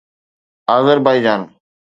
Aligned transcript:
Azerbaijan 0.69 1.49